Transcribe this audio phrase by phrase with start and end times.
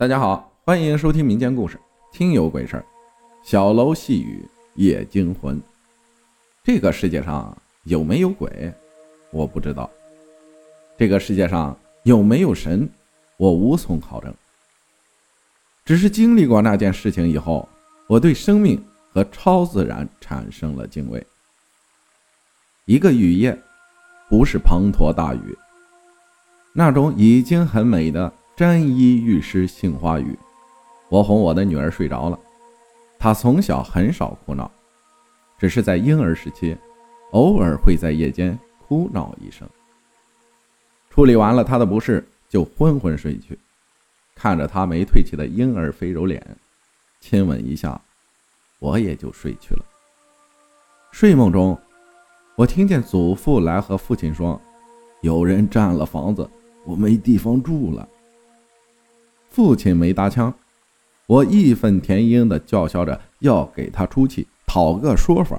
[0.00, 1.76] 大家好，欢迎收听民间故事
[2.12, 2.82] 《听有鬼事儿》。
[3.42, 5.60] 小楼细雨夜惊魂。
[6.62, 8.72] 这个世界上有没有鬼，
[9.32, 9.90] 我不知道；
[10.96, 12.88] 这个世界上有没有神，
[13.38, 14.32] 我无从考证。
[15.84, 17.68] 只是经历过那件事情以后，
[18.06, 18.80] 我对生命
[19.12, 21.26] 和超自然产生了敬畏。
[22.84, 23.60] 一个雨夜，
[24.28, 25.58] 不是滂沱大雨，
[26.72, 28.32] 那种已经很美的。
[28.58, 30.36] 沾衣欲湿杏花雨，
[31.08, 32.36] 我哄我的女儿睡着了。
[33.16, 34.68] 她从小很少哭闹，
[35.56, 36.76] 只是在婴儿时期，
[37.30, 39.64] 偶尔会在夜间哭闹一声。
[41.08, 43.56] 处理完了她的不适，就昏昏睡去。
[44.34, 46.44] 看着她没褪去的婴儿肥柔脸，
[47.20, 48.00] 亲吻一下，
[48.80, 49.84] 我也就睡去了。
[51.12, 51.78] 睡梦中，
[52.56, 54.60] 我听见祖父来和父亲说
[55.22, 56.50] ：“有人占了房子，
[56.84, 58.08] 我没地方住了。”
[59.50, 60.52] 父亲没搭腔，
[61.26, 65.58] 我义愤填膺地叫嚣着要给他出气，讨个说法。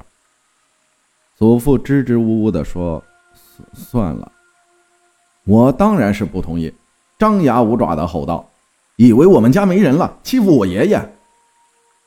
[1.35, 3.03] 祖父支支吾吾地说
[3.73, 4.31] ：“算了。”
[5.45, 6.73] 我当然是不同意，
[7.17, 8.47] 张牙舞爪地吼道
[8.97, 11.13] ：“以为我们家没人了，欺负我爷爷？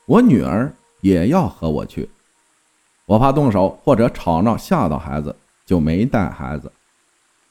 [0.05, 2.09] 我女儿也要和我去，
[3.05, 6.71] 我怕动手或者吵闹吓到孩子，就没带孩子，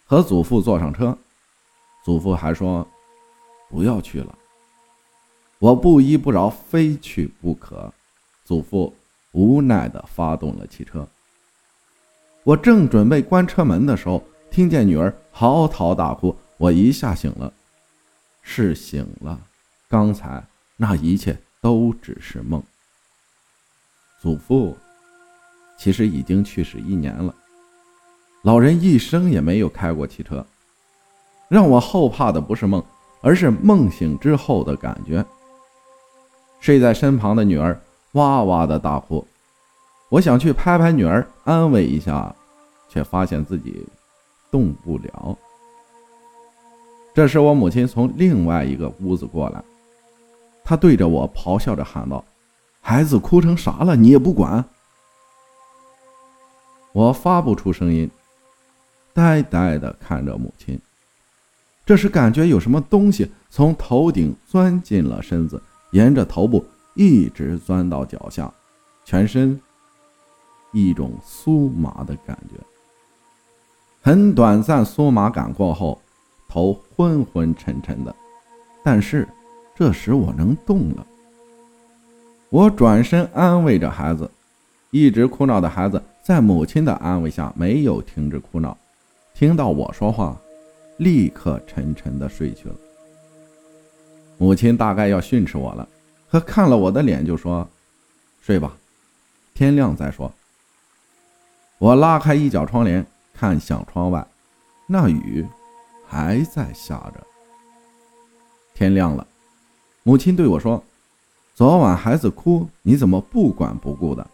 [0.05, 1.17] 和祖父坐上车。
[2.05, 2.87] 祖父还说。”
[3.73, 4.39] 不要去了，
[5.59, 7.91] 我不依不饶，非去不可。
[8.45, 8.95] 祖父
[9.31, 11.09] 无奈地发动了汽车。
[12.45, 17.51] 我正准备关车门的时候，听见女儿嚎啕大哭，我一下醒了，
[18.43, 19.41] 是醒了。
[19.89, 20.45] 刚才
[20.77, 22.63] 那一切都只是梦。
[24.21, 24.77] 祖父
[25.79, 27.35] 其实已经去世一年了，
[28.43, 30.45] 老人一生也没有开过汽车。
[31.49, 32.85] 让我后怕的不是梦。
[33.23, 35.25] 而是梦醒之后的感觉。
[36.61, 37.81] 睡在身旁的女儿
[38.13, 39.27] 哇哇的大哭，
[40.11, 42.35] 我想去拍拍女儿安慰一下，
[42.89, 43.85] 却发现自己
[44.51, 45.37] 动不了。
[47.15, 49.63] 这时，我母亲从另外一个屋子过来，
[50.65, 52.25] 她对着我咆哮着喊道
[52.81, 53.97] ：“孩子哭成啥了？
[53.97, 54.65] 你也不管！”
[56.93, 58.11] 我发不出声音，
[59.13, 60.81] 呆呆地看着母亲。
[61.85, 65.61] 这时感觉有什么东西从头顶钻进了身子，
[65.91, 68.53] 沿着头部一直钻到脚下，
[69.05, 69.61] 全身
[70.73, 72.61] 一种酥麻的感觉。
[74.01, 76.01] 很短暂酥麻感过后，
[76.49, 78.15] 头昏昏沉沉的，
[78.85, 79.27] 但是
[79.75, 81.07] 这时我能动了。
[82.49, 84.31] 我转身安慰着孩子，
[84.91, 88.77] 一直哭闹的孩子在母亲的安慰下没有停止哭闹，
[89.35, 90.37] 听到我说话。
[90.99, 92.75] 立刻沉沉的睡去了。
[94.39, 95.89] 母亲大概要训斥我了，
[96.31, 97.69] 可看了我的脸就说
[98.43, 98.77] ：“睡吧，
[99.55, 100.33] 天亮再说。”
[101.79, 103.05] 我拉开一角窗帘，
[103.35, 104.27] 看向窗外，
[104.87, 105.47] 那雨
[106.07, 107.25] 还在下着。
[108.75, 109.27] 天亮了，
[110.03, 110.83] 母亲对我说
[111.55, 114.27] ：“昨晚孩子哭，你怎么不管不顾的？”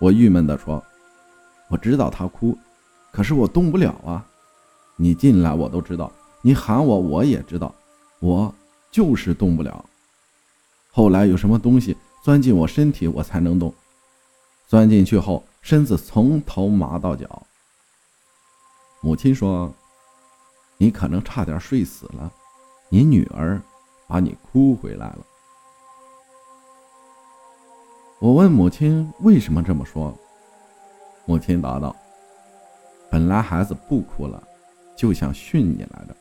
[0.00, 0.82] 我郁闷地说
[1.68, 2.56] ：“我知道他哭，
[3.12, 4.26] 可是我动不了啊。”
[5.00, 6.10] 你进来，我都知道；
[6.42, 7.72] 你喊我，我也知道。
[8.18, 8.52] 我
[8.90, 9.84] 就是动不了。
[10.90, 13.72] 后来有什么东西钻进我身体，我才能动。
[14.66, 17.46] 钻进去后，身子从头麻到脚。
[19.00, 19.72] 母亲说
[20.76, 22.32] ：“你可能差点睡死了，
[22.88, 23.62] 你女儿
[24.08, 25.18] 把你哭回来了。”
[28.18, 30.12] 我问母亲为什么这么说，
[31.24, 31.94] 母亲答道
[33.08, 34.42] ：“本来孩子不哭了。”
[34.98, 36.16] 就想训你来的，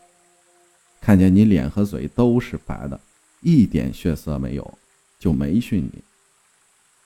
[1.01, 2.99] 看见你脸和嘴都是白的，
[3.41, 4.77] 一点血色没有，
[5.17, 6.03] 就没训你。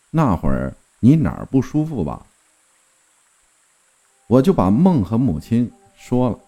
[0.09, 2.27] 那会儿你哪儿不舒服吧？
[4.27, 6.39] 我就把梦和母亲说了，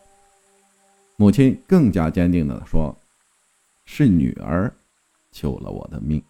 [1.16, 2.94] 母亲更加坚定的说
[3.86, 4.70] ：“是女儿
[5.32, 6.22] 救了我的命。”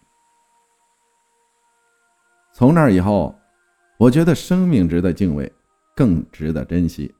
[2.54, 3.34] 从那以后，
[3.96, 5.52] 我觉得生命值得敬畏，
[5.96, 7.12] 更值得珍惜。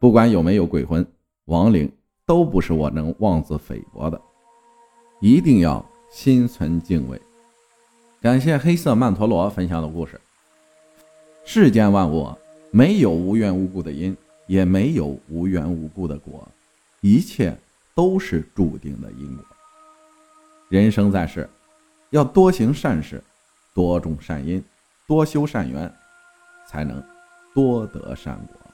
[0.00, 1.04] 不管有没有鬼魂、
[1.46, 1.90] 亡灵，
[2.24, 4.20] 都不是我能妄自菲薄的，
[5.20, 7.20] 一定要心存敬畏。
[8.20, 10.20] 感谢黑色曼陀罗分享的故事。
[11.44, 12.32] 世间万物
[12.70, 14.16] 没有无缘无故的因，
[14.46, 16.46] 也没有无缘无故的果，
[17.00, 17.56] 一切
[17.94, 19.44] 都是注定的因果。
[20.68, 21.48] 人生在世，
[22.10, 23.20] 要多行善事，
[23.74, 24.62] 多种善因，
[25.08, 25.92] 多修善缘，
[26.68, 27.02] 才能
[27.52, 28.67] 多得善果。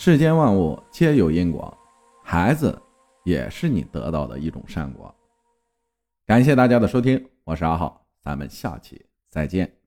[0.00, 1.76] 世间万物皆有因果，
[2.22, 2.80] 孩子
[3.24, 5.12] 也是你得到的一种善果。
[6.24, 9.77] 感谢大家的收听，我是阿浩，咱们下期再见。